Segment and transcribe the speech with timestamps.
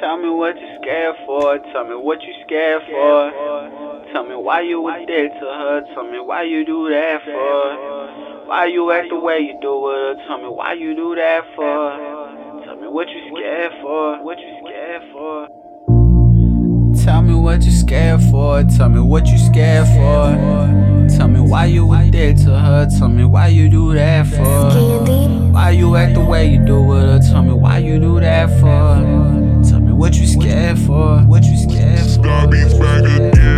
[0.00, 1.58] Tell me what you scared for.
[1.72, 3.30] Tell me what you scared for.
[4.12, 5.80] Tell me why you was dead to her.
[5.94, 8.46] Tell me why you do that for.
[8.46, 10.14] Why you act the way you do her.
[10.26, 11.96] Tell me why you do that for.
[12.66, 14.22] Tell me what you scared for.
[14.22, 15.48] What you scared for.
[17.04, 18.64] Tell me what you scared for.
[18.64, 21.16] Tell me what you scared for.
[21.16, 22.86] Tell me why you was dead to her.
[22.98, 25.52] Tell me why you do that for.
[25.52, 27.18] Why you act the way you do her.
[27.18, 28.95] Tell me why you do that for.
[29.96, 31.20] What you scared for.
[31.20, 32.22] What you scared for.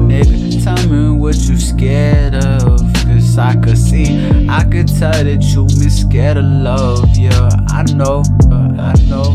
[0.00, 2.80] Nigga, tell me what you scared of.
[3.04, 7.16] Cause I could see, I could tell that you been scared of love.
[7.16, 9.29] Yeah, I know, I know.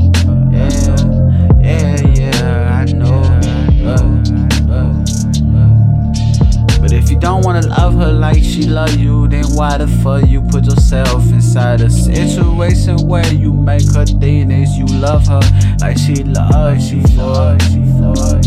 [7.16, 11.24] Don't wanna love her like she love you, then why the fuck you put yourself
[11.32, 15.42] inside a situation where you make her think that you love her
[15.82, 18.42] like she love she fuck, she fuck.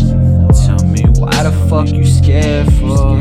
[0.65, 3.19] Tell me why the fuck you scared for?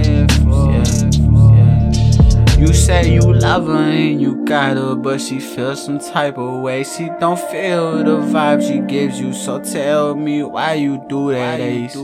[2.58, 6.60] You say you love her and you got her, but she feels some type of
[6.60, 6.82] way.
[6.82, 9.32] She don't feel the vibe she gives you.
[9.32, 11.94] So tell me why you do that, Ace.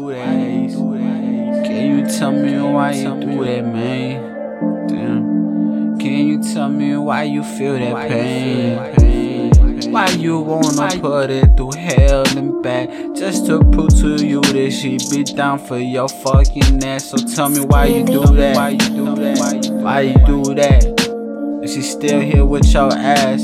[1.75, 4.87] Can you tell me why you do that, man?
[4.87, 5.99] Damn.
[5.99, 9.91] Can you tell me why you feel that pain?
[9.93, 14.71] Why you wanna put it through hell and back just to prove to you that
[14.71, 17.07] she be down for your fucking ass?
[17.07, 18.55] So tell me why you do that?
[18.55, 19.71] Why you do that?
[19.73, 20.85] Why you do that?
[20.85, 23.43] And she still here with your ass.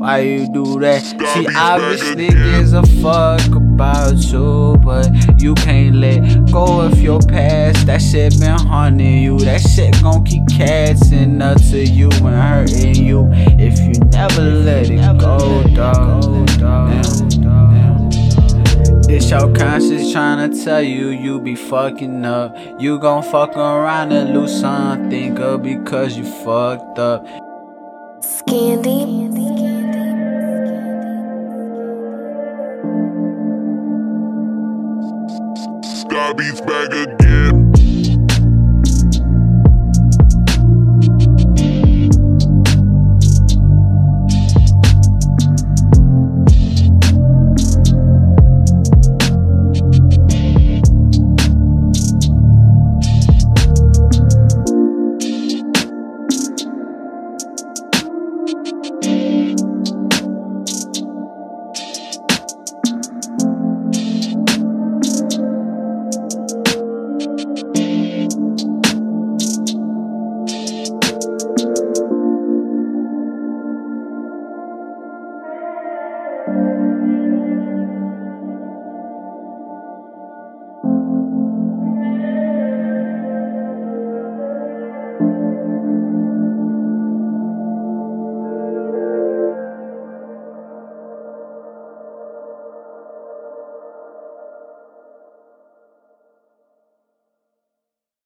[0.00, 1.02] Why you do that?
[1.04, 7.84] She obviously gives a fuck about you, but you can't let go of your past.
[7.84, 9.38] That shit been haunting you.
[9.40, 13.28] That shit gon' keep catching up to you and hurting you
[13.60, 16.46] if you never let it go, dog.
[16.58, 18.08] Damn.
[19.02, 22.56] This your conscience tryna tell you you be fucking up.
[22.78, 27.26] You gon' fuck around and lose something good because you fucked up.
[28.22, 29.49] Scandy.
[36.28, 37.59] Beats back again.